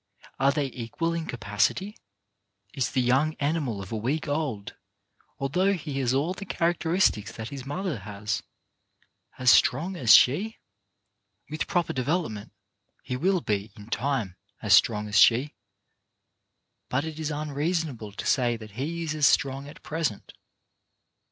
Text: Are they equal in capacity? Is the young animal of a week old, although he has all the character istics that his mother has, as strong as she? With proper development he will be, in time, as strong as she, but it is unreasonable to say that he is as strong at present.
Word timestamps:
Are 0.39 0.51
they 0.51 0.65
equal 0.71 1.13
in 1.13 1.27
capacity? 1.27 1.95
Is 2.73 2.89
the 2.89 3.03
young 3.03 3.35
animal 3.35 3.83
of 3.83 3.91
a 3.91 3.95
week 3.95 4.27
old, 4.27 4.73
although 5.37 5.73
he 5.73 5.99
has 5.99 6.11
all 6.11 6.33
the 6.33 6.43
character 6.43 6.89
istics 6.89 7.31
that 7.33 7.49
his 7.49 7.67
mother 7.67 7.99
has, 7.99 8.41
as 9.37 9.51
strong 9.51 9.95
as 9.95 10.15
she? 10.15 10.57
With 11.51 11.67
proper 11.67 11.93
development 11.93 12.51
he 13.03 13.15
will 13.15 13.41
be, 13.41 13.71
in 13.75 13.91
time, 13.91 14.37
as 14.59 14.73
strong 14.73 15.07
as 15.07 15.19
she, 15.19 15.53
but 16.89 17.05
it 17.05 17.19
is 17.19 17.29
unreasonable 17.29 18.11
to 18.13 18.25
say 18.25 18.57
that 18.57 18.71
he 18.71 19.03
is 19.03 19.13
as 19.13 19.27
strong 19.27 19.67
at 19.67 19.83
present. 19.83 20.33